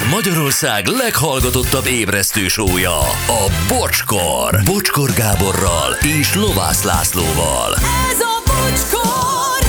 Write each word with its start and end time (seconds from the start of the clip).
Ez 0.00 0.06
Magyarország 0.10 0.86
leghallgatottabb 0.86 1.86
ébresztő 1.86 2.48
sója, 2.48 2.98
a 3.26 3.50
Bocskor. 3.68 4.60
Bocskor 4.64 5.10
Gáborral 5.12 5.92
és 6.20 6.34
Lovász 6.34 6.82
Lászlóval. 6.82 7.74
Ez 8.10 8.20
a 8.20 8.42
bocskor! 8.46 9.68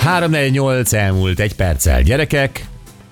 348 0.00 0.92
elmúlt 0.92 1.40
egy 1.40 1.54
perccel. 1.54 2.02
Gyerekek, 2.02 2.64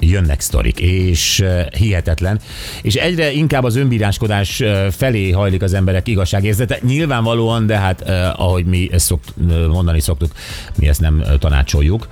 jönnek 0.05 0.41
sztorik, 0.41 0.81
és 0.81 1.45
hihetetlen. 1.77 2.41
És 2.83 2.95
egyre 2.95 3.33
inkább 3.33 3.65
az 3.65 3.77
önbíráskodás 3.77 4.63
felé 4.91 5.31
hajlik 5.31 5.63
az 5.63 5.75
emberek 5.75 6.09
igazságérzete. 6.09 6.79
Nyilvánvalóan, 6.83 7.67
de 7.67 7.77
hát 7.77 8.09
ahogy 8.37 8.65
mi 8.65 8.89
ezt 8.93 9.07
szokt, 9.07 9.35
mondani 9.69 10.01
szoktuk, 10.01 10.33
mi 10.79 10.89
ezt 10.89 11.01
nem 11.01 11.23
tanácsoljuk, 11.39 12.09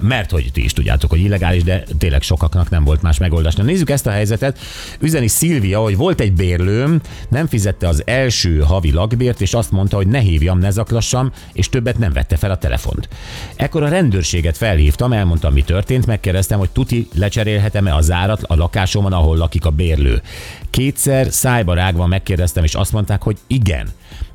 mert 0.00 0.30
hogy 0.30 0.50
ti 0.52 0.64
is 0.64 0.72
tudjátok, 0.72 1.10
hogy 1.10 1.20
illegális, 1.20 1.62
de 1.62 1.84
tényleg 1.98 2.22
sokaknak 2.22 2.70
nem 2.70 2.84
volt 2.84 3.02
más 3.02 3.18
megoldás. 3.18 3.54
Na 3.54 3.62
nézzük 3.62 3.90
ezt 3.90 4.06
a 4.06 4.10
helyzetet. 4.10 4.58
Üzeni 5.00 5.28
Szilvia, 5.28 5.80
hogy 5.80 5.96
volt 5.96 6.20
egy 6.20 6.32
bérlőm, 6.32 7.00
nem 7.28 7.46
fizette 7.46 7.88
az 7.88 8.02
első 8.06 8.58
havi 8.58 8.92
lakbért, 8.92 9.40
és 9.40 9.54
azt 9.54 9.70
mondta, 9.70 9.96
hogy 9.96 10.06
ne 10.06 10.18
hívjam, 10.18 10.58
ne 10.58 10.70
zaklassam, 10.70 11.32
és 11.52 11.68
többet 11.68 11.98
nem 11.98 12.12
vette 12.12 12.36
fel 12.36 12.50
a 12.50 12.58
telefont. 12.58 13.08
Ekkor 13.56 13.82
a 13.82 13.88
rendőrséget 13.88 14.56
felhívtam, 14.56 15.12
elmondtam, 15.12 15.52
mi 15.52 15.62
történt, 15.62 16.06
megkérdeztem, 16.06 16.58
hogy 16.58 16.70
tuti 16.70 17.03
lecserélhetem-e 17.14 17.94
a 17.94 18.00
zárat 18.00 18.42
a 18.42 18.54
lakásomon, 18.54 19.12
ahol 19.12 19.36
lakik 19.36 19.64
a 19.64 19.70
bérlő. 19.70 20.22
Kétszer 20.70 21.26
szájba 21.30 21.74
rágva 21.74 22.06
megkérdeztem, 22.06 22.64
és 22.64 22.74
azt 22.74 22.92
mondták, 22.92 23.22
hogy 23.22 23.36
igen. 23.46 23.88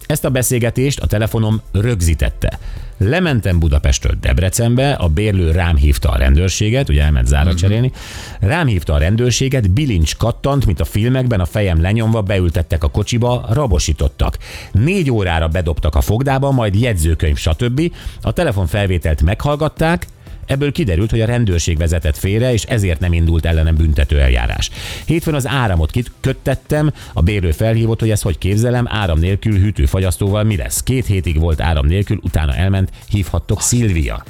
Ezt 0.06 0.26
a 0.26 0.30
beszélgetést 0.30 1.00
a 1.00 1.08
telefonom 1.08 1.62
rögzítette. 1.72 2.60
Lementem 2.98 3.60
Budapestről 3.60 4.18
Debrecenbe, 4.22 4.92
a 4.92 5.08
bérlő 5.08 5.52
rám 5.52 5.76
hívta 5.76 6.10
a 6.10 6.18
rendőrséget, 6.18 6.90
ugye 6.90 7.04
elment 7.04 7.28
zárat 7.28 7.58
cserélni, 7.58 7.92
rám 8.40 8.68
hívta 8.68 8.94
a 8.94 8.98
rendőrséget, 8.98 9.72
bilincs 9.72 10.16
kattant, 10.16 10.66
mint 10.66 10.80
a 10.80 10.86
filmekben, 10.86 11.40
a 11.40 11.46
fejem 11.46 11.82
lenyomva, 11.82 12.22
beültettek 12.22 12.84
a 12.84 12.88
kocsiba, 12.88 13.46
rabosítottak. 13.50 14.38
Négy 14.72 15.12
órára 15.12 15.48
bedobtak 15.48 15.96
a 15.96 16.02
fogdába, 16.02 16.52
majd 16.52 16.76
jegyzőkönyv, 16.76 17.38
stb. 17.38 17.94
A 18.22 18.32
telefonfelvételt 18.32 19.22
meghallgatták, 19.22 20.08
Ebből 20.50 20.72
kiderült, 20.72 21.10
hogy 21.10 21.22
a 21.22 21.26
rendőrség 21.26 21.78
vezetett 21.78 22.18
félre, 22.18 22.54
és 22.54 22.64
ezért 22.64 23.00
nem 23.00 23.14
indult 23.14 23.46
ellenem 23.46 23.76
büntető 23.76 24.20
eljárás. 24.20 24.70
Hétfőn 25.06 25.34
az 25.34 25.48
áramot 25.48 25.92
kitköttettem, 25.92 26.92
a 27.14 27.22
bérő 27.22 27.52
felhívott, 27.52 28.00
hogy 28.00 28.10
ezt 28.10 28.24
hogy 28.24 28.38
képzelem, 28.38 28.86
áram 28.88 29.20
nélkül 29.20 29.58
hűtőfagyasztóval 29.60 30.44
mi 30.44 30.56
lesz. 30.56 30.84
Két 30.84 31.06
hétig 31.06 31.40
volt 31.40 31.62
áram 31.62 31.88
nélkül, 31.88 32.20
utána 32.22 32.56
elment, 32.56 32.92
hívhattok 33.10 33.62
Szilvia. 33.62 34.24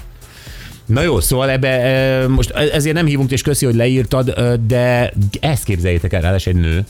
Na 0.85 1.01
jó, 1.01 1.19
szóval 1.19 1.49
ebbe 1.49 1.69
e, 1.69 2.27
most 2.27 2.49
ezért 2.49 2.95
nem 2.95 3.05
hívunk, 3.05 3.31
és 3.31 3.41
köszi, 3.41 3.65
hogy 3.65 3.75
leírtad, 3.75 4.29
e, 4.29 4.55
de 4.67 5.13
ezt 5.39 5.63
képzeljétek 5.63 6.13
el, 6.13 6.21
ráadásul 6.21 6.53
egy 6.53 6.59
nő, 6.59 6.85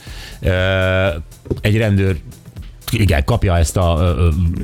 e, 0.52 1.21
egy 1.61 1.77
rendőr 1.77 2.17
igen, 2.91 3.23
kapja 3.23 3.58
ezt 3.58 3.77
a 3.77 4.16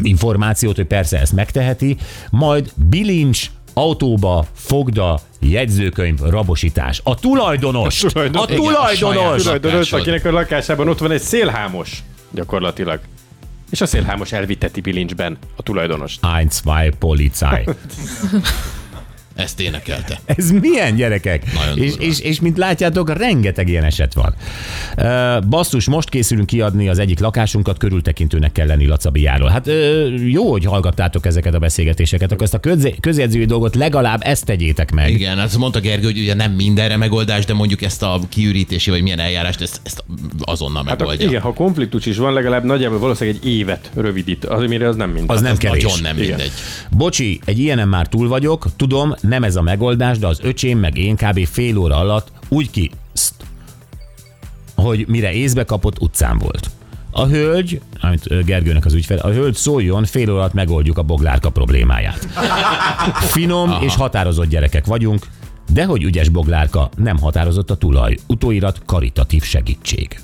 információt, 0.03 0.75
hogy 0.75 0.85
persze 0.85 1.19
ezt 1.19 1.33
megteheti, 1.33 1.97
majd 2.29 2.71
bilincs 2.89 3.49
autóba, 3.77 4.45
fogda, 4.53 5.19
jegyzőkönyv, 5.39 6.19
rabosítás. 6.19 7.01
A 7.03 7.15
tulajdonos! 7.15 8.03
A 8.03 8.07
Tulajdon- 8.09 8.49
Igen, 8.49 8.57
a 8.57 8.61
tulajdonos! 8.63 9.41
tulajdonos, 9.43 9.93
akinek 9.93 10.25
a 10.25 10.31
lakásában 10.31 10.87
ott 10.87 10.99
van 10.99 11.11
egy 11.11 11.21
szélhámos, 11.21 12.03
gyakorlatilag. 12.31 12.99
És 13.71 13.81
a 13.81 13.85
szélhámos 13.85 14.31
elviteti 14.31 14.81
bilincsben 14.81 15.37
a 15.55 15.63
tulajdonost. 15.63 16.19
Ein, 16.37 16.49
zwei, 16.49 16.89
Polizei. 16.99 17.63
Ezt 19.35 19.59
énekelte. 19.59 20.19
Ez 20.35 20.51
milyen 20.51 20.95
gyerekek? 20.95 21.53
Nagyon 21.53 21.77
és, 21.77 21.89
durva. 21.89 22.05
és, 22.05 22.19
és 22.19 22.39
mint 22.39 22.57
látjátok, 22.57 23.17
rengeteg 23.17 23.69
ilyen 23.69 23.83
eset 23.83 24.13
van. 24.13 24.33
Basszus, 25.49 25.85
most 25.87 26.09
készülünk 26.09 26.47
kiadni 26.47 26.89
az 26.89 26.99
egyik 26.99 27.19
lakásunkat, 27.19 27.77
körültekintőnek 27.77 28.51
kell 28.51 28.67
lenni 28.67 28.85
Lacabiáról. 28.85 29.49
Hát 29.49 29.69
jó, 30.25 30.51
hogy 30.51 30.65
hallgattátok 30.65 31.25
ezeket 31.25 31.53
a 31.53 31.59
beszélgetéseket, 31.59 32.31
akkor 32.31 32.43
ezt 32.43 32.53
a 32.53 32.59
közjegyzői 32.99 33.45
dolgot 33.45 33.75
legalább 33.75 34.19
ezt 34.23 34.45
tegyétek 34.45 34.91
meg. 34.91 35.09
Igen, 35.09 35.39
azt 35.39 35.57
mondta 35.57 35.79
Gergő, 35.79 36.05
hogy 36.05 36.19
ugye 36.19 36.33
nem 36.33 36.51
mindenre 36.51 36.97
megoldás, 36.97 37.45
de 37.45 37.53
mondjuk 37.53 37.81
ezt 37.81 38.03
a 38.03 38.19
kiürítési 38.29 38.89
vagy 38.89 39.01
milyen 39.01 39.19
eljárást, 39.19 39.61
ezt, 39.61 39.79
ezt 39.83 40.03
azonnal 40.41 40.83
Hát 40.87 40.99
megoldja. 40.99 41.27
igen, 41.27 41.41
ha 41.41 41.53
konfliktus 41.53 42.05
is 42.05 42.17
van, 42.17 42.33
legalább 42.33 42.63
nagyjából 42.63 42.99
valószínűleg 42.99 43.39
egy 43.43 43.49
évet 43.49 43.89
rövidít. 43.93 44.45
Az, 44.45 44.63
amire 44.63 44.87
az 44.87 44.95
nem 44.95 45.09
minden. 45.09 45.35
Az 45.35 45.41
nem 45.41 45.57
kevés. 45.57 45.83
Nagyon 45.83 45.99
nem 46.01 46.15
Igen. 46.17 46.27
mindegy. 46.27 46.51
Bocsi, 46.91 47.39
egy 47.45 47.59
ilyenen 47.59 47.87
már 47.87 48.07
túl 48.07 48.27
vagyok, 48.27 48.65
tudom, 48.75 49.15
nem 49.27 49.43
ez 49.43 49.55
a 49.55 49.61
megoldás, 49.61 50.17
de 50.17 50.27
az 50.27 50.39
öcsém 50.43 50.79
meg 50.79 50.97
én 50.97 51.15
kb. 51.15 51.45
fél 51.45 51.77
óra 51.77 51.97
alatt 51.97 52.31
úgy 52.47 52.69
ki, 52.71 52.91
hogy 54.75 55.05
mire 55.07 55.31
észbe 55.31 55.63
kapott, 55.63 56.01
utcán 56.01 56.37
volt. 56.37 56.69
A 57.11 57.25
hölgy, 57.25 57.81
amit 58.01 58.45
Gergőnek 58.45 58.85
az 58.85 58.93
ügyfel, 58.93 59.17
a 59.17 59.29
hölgy 59.29 59.55
szóljon, 59.55 60.05
fél 60.05 60.29
óra 60.29 60.39
alatt 60.39 60.53
megoldjuk 60.53 60.97
a 60.97 61.01
boglárka 61.01 61.49
problémáját. 61.49 62.27
Finom 63.19 63.69
Aha. 63.69 63.83
és 63.83 63.95
határozott 63.95 64.49
gyerekek 64.49 64.85
vagyunk, 64.85 65.25
de 65.71 65.85
hogy 65.85 66.03
ügyes 66.03 66.29
boglárka, 66.29 66.89
nem 66.97 67.17
határozott 67.17 67.71
a 67.71 67.75
tulaj. 67.75 68.17
Utóirat 68.27 68.81
karitatív 68.85 69.43
segítség. 69.43 70.19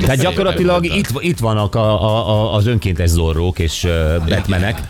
Tehát 0.00 0.20
gyakorlatilag 0.20 0.84
itt, 0.84 1.08
itt 1.18 1.38
vannak 1.38 1.74
a, 1.74 2.02
a, 2.02 2.28
a, 2.28 2.54
az 2.54 2.66
önkéntes 2.66 3.08
zorrók 3.08 3.58
és 3.58 3.84
uh, 3.84 4.24
betmenek. 4.28 4.80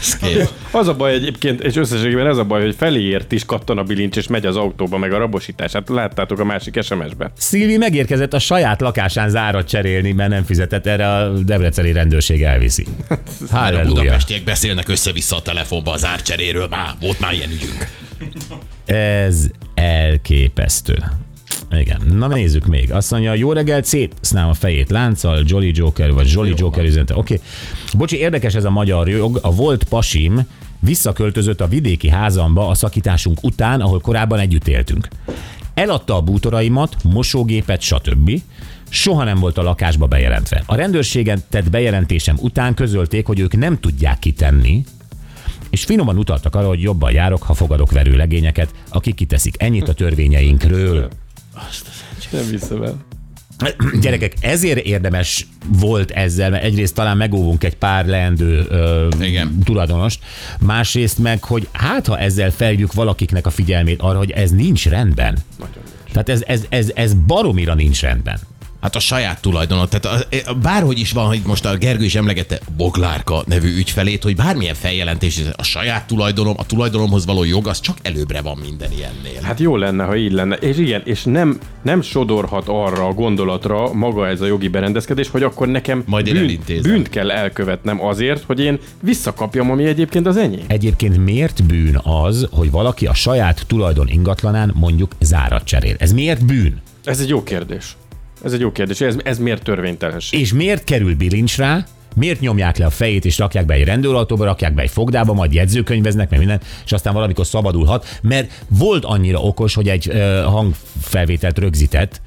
Ez 0.00 0.16
kész. 0.16 0.52
Az 0.70 0.88
a 0.88 0.94
baj 0.94 1.12
egyébként, 1.12 1.62
és 1.62 1.76
összességében 1.76 2.26
ez 2.26 2.36
a 2.36 2.44
baj, 2.44 2.62
hogy 2.62 2.74
feléért 2.74 3.32
is 3.32 3.44
kattan 3.44 3.78
a 3.78 3.82
bilincs, 3.82 4.16
és 4.16 4.26
megy 4.26 4.46
az 4.46 4.56
autóba, 4.56 4.98
meg 4.98 5.12
a 5.12 5.18
rabosítás. 5.18 5.72
Hát 5.72 5.88
láttátok 5.88 6.38
a 6.38 6.44
másik 6.44 6.82
SMS-ben. 6.82 7.30
Szilvi 7.36 7.76
megérkezett 7.76 8.34
a 8.34 8.38
saját 8.38 8.80
lakásán 8.80 9.28
zárat 9.28 9.68
cserélni, 9.68 10.12
mert 10.12 10.30
nem 10.30 10.44
fizetett, 10.44 10.86
erre 10.86 11.08
a 11.08 11.28
debreceni 11.28 11.92
rendőrség 11.92 12.42
elviszi. 12.42 12.86
A 13.08 13.16
Halleluja. 13.50 13.84
budapestiek 13.84 14.44
beszélnek 14.44 14.88
össze-vissza 14.88 15.36
a 15.36 15.42
telefonba 15.42 15.92
az 15.92 16.04
árcseréről, 16.04 16.66
már 16.70 16.94
volt 17.00 17.20
már 17.20 17.32
ilyen 17.32 17.50
ügyünk. 17.50 17.88
Ez 18.84 19.46
elképesztő. 19.74 20.94
Igen, 21.80 22.00
na 22.12 22.26
nézzük 22.26 22.66
még. 22.66 22.92
Azt 22.92 23.10
mondja, 23.10 23.34
jó 23.34 23.52
reggelt, 23.52 23.84
szétsznám 23.84 24.48
a 24.48 24.54
fejét 24.54 24.90
lánccal, 24.90 25.42
Jolly 25.46 25.70
Joker, 25.74 26.12
vagy 26.12 26.30
Jolly 26.32 26.52
Joker 26.56 26.84
üzente. 26.84 27.16
Oké. 27.16 27.34
Okay. 27.34 27.46
Bocsi, 27.96 28.16
érdekes 28.16 28.54
ez 28.54 28.64
a 28.64 28.70
magyar 28.70 29.08
jog. 29.08 29.38
A 29.42 29.54
volt 29.54 29.84
pasim 29.84 30.46
visszaköltözött 30.80 31.60
a 31.60 31.68
vidéki 31.68 32.08
házamba 32.08 32.68
a 32.68 32.74
szakításunk 32.74 33.42
után, 33.42 33.80
ahol 33.80 34.00
korábban 34.00 34.38
együtt 34.38 34.68
éltünk. 34.68 35.08
Eladta 35.74 36.16
a 36.16 36.20
bútoraimat, 36.20 36.96
mosógépet, 37.02 37.80
stb. 37.80 38.40
Soha 38.88 39.24
nem 39.24 39.38
volt 39.38 39.58
a 39.58 39.62
lakásba 39.62 40.06
bejelentve. 40.06 40.62
A 40.66 40.74
rendőrségen 40.74 41.42
tett 41.50 41.70
bejelentésem 41.70 42.36
után 42.40 42.74
közölték, 42.74 43.26
hogy 43.26 43.40
ők 43.40 43.56
nem 43.56 43.80
tudják 43.80 44.18
kitenni, 44.18 44.84
és 45.70 45.84
finoman 45.84 46.18
utaltak 46.18 46.54
arra, 46.54 46.66
hogy 46.66 46.82
jobban 46.82 47.12
járok, 47.12 47.42
ha 47.42 47.54
fogadok 47.54 47.90
verőlegényeket, 47.90 48.70
akik 48.88 49.14
kiteszik 49.14 49.54
ennyit 49.62 49.88
a 49.88 49.94
törvényeinkről. 49.94 51.08
Nem 52.30 52.46
vissza 52.50 52.84
el. 52.84 53.04
Gyerekek, 54.00 54.32
ezért 54.40 54.78
érdemes 54.78 55.46
volt 55.68 56.10
ezzel, 56.10 56.50
mert 56.50 56.64
egyrészt 56.64 56.94
talán 56.94 57.16
megóvunk 57.16 57.64
egy 57.64 57.76
pár 57.76 58.06
leendő 58.06 58.66
ö, 58.68 59.08
Igen. 59.20 59.58
tulajdonost, 59.64 60.24
másrészt 60.60 61.18
meg, 61.18 61.44
hogy 61.44 61.68
hát 61.72 62.06
ha 62.06 62.18
ezzel 62.18 62.50
felhívjuk 62.50 62.92
valakiknek 62.92 63.46
a 63.46 63.50
figyelmét 63.50 64.00
arra, 64.02 64.18
hogy 64.18 64.30
ez 64.30 64.50
nincs 64.50 64.88
rendben. 64.88 65.38
Tehát 66.12 66.28
ez, 66.28 66.42
ez, 66.46 66.64
ez, 66.68 66.90
ez 66.94 67.14
baromira 67.14 67.74
nincs 67.74 68.00
rendben. 68.00 68.38
Hát 68.84 68.96
a 68.96 69.00
saját 69.00 69.40
tulajdonod, 69.40 69.88
tehát 69.88 70.26
a, 70.30 70.50
a, 70.50 70.54
bárhogy 70.54 70.98
is 70.98 71.12
van, 71.12 71.26
hogy 71.26 71.40
most 71.46 71.64
a 71.64 71.76
Gergő 71.76 72.04
is 72.04 72.14
emlegette 72.14 72.58
Boglárka 72.76 73.42
nevű 73.46 73.76
ügyfelét, 73.76 74.22
hogy 74.22 74.36
bármilyen 74.36 74.74
feljelentés, 74.74 75.40
a 75.56 75.62
saját 75.62 76.06
tulajdonom, 76.06 76.54
a 76.58 76.66
tulajdonomhoz 76.66 77.26
való 77.26 77.44
jog, 77.44 77.66
az 77.66 77.80
csak 77.80 77.96
előbbre 78.02 78.40
van 78.40 78.58
minden 78.64 78.92
ilyennél. 78.92 79.42
Hát 79.42 79.60
jó 79.60 79.76
lenne, 79.76 80.04
ha 80.04 80.16
így 80.16 80.32
lenne. 80.32 80.54
És 80.54 80.78
igen, 80.78 81.02
és 81.04 81.22
nem, 81.22 81.58
nem 81.82 82.02
sodorhat 82.02 82.68
arra 82.68 83.06
a 83.06 83.12
gondolatra 83.12 83.92
maga 83.92 84.28
ez 84.28 84.40
a 84.40 84.46
jogi 84.46 84.68
berendezkedés, 84.68 85.28
hogy 85.28 85.42
akkor 85.42 85.68
nekem 85.68 86.02
Majd 86.06 86.26
én 86.26 86.32
bűn, 86.32 86.42
elintézem. 86.42 86.92
bűnt 86.92 87.08
kell 87.08 87.30
elkövetnem 87.30 88.04
azért, 88.04 88.42
hogy 88.42 88.60
én 88.60 88.78
visszakapjam, 89.02 89.70
ami 89.70 89.84
egyébként 89.84 90.26
az 90.26 90.36
enyém. 90.36 90.64
Egyébként 90.66 91.24
miért 91.24 91.62
bűn 91.62 92.00
az, 92.02 92.48
hogy 92.50 92.70
valaki 92.70 93.06
a 93.06 93.14
saját 93.14 93.64
tulajdon 93.66 94.08
ingatlanán 94.08 94.72
mondjuk 94.74 95.12
zárat 95.20 95.64
cserél? 95.64 95.96
Ez 95.98 96.12
miért 96.12 96.46
bűn? 96.46 96.82
Ez 97.04 97.20
egy 97.20 97.28
jó 97.28 97.42
kérdés. 97.42 97.96
Ez 98.44 98.52
egy 98.52 98.60
jó 98.60 98.72
kérdés. 98.72 99.00
Ez, 99.00 99.16
ez 99.24 99.38
miért 99.38 99.62
törvénytelenség? 99.62 100.40
És 100.40 100.52
miért 100.52 100.84
kerül 100.84 101.16
bilincs 101.16 101.56
rá? 101.56 101.84
Miért 102.16 102.40
nyomják 102.40 102.76
le 102.76 102.84
a 102.84 102.90
fejét, 102.90 103.24
és 103.24 103.38
rakják 103.38 103.66
be 103.66 103.74
egy 103.74 103.84
rendőrautóba, 103.84 104.44
rakják 104.44 104.74
be 104.74 104.82
egy 104.82 104.90
fogdába, 104.90 105.32
majd 105.32 105.52
jegyzőkönyveznek, 105.52 106.30
meg 106.30 106.38
minden, 106.38 106.60
és 106.84 106.92
aztán 106.92 107.14
valamikor 107.14 107.46
szabadulhat, 107.46 108.18
mert 108.22 108.64
volt 108.68 109.04
annyira 109.04 109.38
okos, 109.38 109.74
hogy 109.74 109.88
egy 109.88 110.08
ö, 110.08 110.42
hangfelvételt 110.44 111.58
rögzített, 111.58 112.20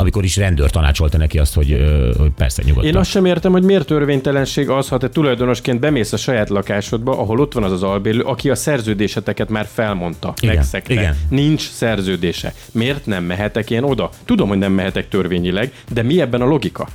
amikor 0.00 0.24
is 0.24 0.36
rendőr 0.36 0.70
tanácsolta 0.70 1.18
neki 1.18 1.38
azt, 1.38 1.54
hogy, 1.54 1.84
hogy 2.18 2.30
persze 2.36 2.62
nyugodtan. 2.66 2.90
Én 2.90 2.96
azt 2.96 3.10
sem 3.10 3.24
értem, 3.24 3.52
hogy 3.52 3.62
miért 3.62 3.86
törvénytelenség 3.86 4.68
az, 4.68 4.88
ha 4.88 4.98
te 4.98 5.08
tulajdonosként 5.08 5.80
bemész 5.80 6.12
a 6.12 6.16
saját 6.16 6.48
lakásodba, 6.48 7.18
ahol 7.18 7.40
ott 7.40 7.52
van 7.52 7.62
az 7.62 7.72
az 7.72 7.82
albérlő, 7.82 8.20
aki 8.22 8.50
a 8.50 8.54
szerződéseteket 8.54 9.48
már 9.48 9.66
felmondta, 9.72 10.34
Igen, 10.40 10.54
megszegte. 10.54 10.92
igen. 10.92 11.16
Nincs 11.28 11.70
szerződése. 11.70 12.54
Miért 12.72 13.06
nem 13.06 13.24
mehetek 13.24 13.70
én 13.70 13.82
oda? 13.82 14.10
Tudom, 14.24 14.48
hogy 14.48 14.58
nem 14.58 14.72
mehetek 14.72 15.08
törvényileg, 15.08 15.72
de 15.92 16.02
mi 16.02 16.20
ebben 16.20 16.40
a 16.40 16.46
logika? 16.46 16.88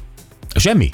Semmi. 0.55 0.89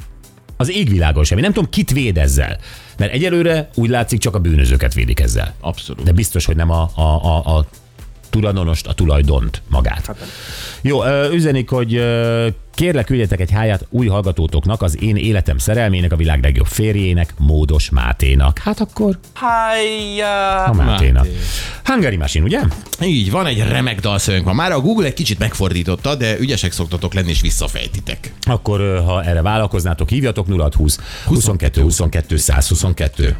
Az 0.57 0.71
égvilágon 0.71 1.23
semmi. 1.23 1.41
Nem 1.41 1.53
tudom, 1.53 1.69
kit 1.69 1.91
véd 1.91 2.17
ezzel. 2.17 2.57
Mert 2.97 3.13
egyelőre 3.13 3.69
úgy 3.75 3.89
látszik, 3.89 4.19
csak 4.19 4.35
a 4.35 4.39
bűnözőket 4.39 4.93
védik 4.93 5.19
ezzel. 5.19 5.53
Abszolút. 5.59 6.03
De 6.03 6.11
biztos, 6.11 6.45
hogy 6.45 6.55
nem 6.55 6.71
a, 6.71 6.89
a, 6.95 7.01
a, 7.01 7.57
a 7.57 7.65
tulajdonost, 8.31 8.87
a 8.87 8.93
tulajdont 8.93 9.61
magát. 9.67 10.05
Hát 10.05 10.17
Jó, 10.81 10.99
üzenik, 11.31 11.69
hogy 11.69 12.01
kérlek 12.75 13.05
küldjetek 13.05 13.39
egy 13.39 13.51
háját 13.51 13.85
új 13.89 14.07
hallgatótoknak, 14.07 14.81
az 14.81 15.01
én 15.01 15.15
életem 15.15 15.57
szerelmének, 15.57 16.11
a 16.11 16.15
világ 16.15 16.43
legjobb 16.43 16.65
férjének, 16.65 17.33
Módos 17.37 17.89
Máténak. 17.89 18.59
Hát 18.59 18.79
akkor 18.79 19.19
a 20.65 20.73
Máténak. 20.73 21.23
Máté. 21.23 21.37
Hungary 21.83 22.15
Machine, 22.15 22.45
ugye? 22.45 22.61
Így, 23.01 23.31
van 23.31 23.45
egy 23.45 23.67
remek 23.67 23.99
dalszöveg 23.99 24.43
ma. 24.43 24.53
Már 24.53 24.71
a 24.71 24.79
Google 24.79 25.05
egy 25.05 25.13
kicsit 25.13 25.39
megfordította, 25.39 26.15
de 26.15 26.39
ügyesek 26.39 26.71
szoktatok 26.71 27.13
lenni, 27.13 27.29
és 27.29 27.41
visszafejtitek. 27.41 28.33
Akkor, 28.41 29.03
ha 29.05 29.23
erre 29.23 29.41
vállalkoznátok, 29.41 30.09
hívjatok 30.09 30.47
0620 30.47 30.99
22 31.25 31.81
22 31.81 32.37
122. 32.37 33.35